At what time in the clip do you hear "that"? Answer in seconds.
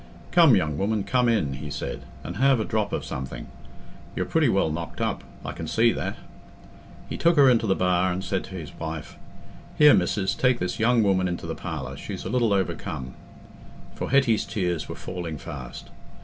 5.91-6.17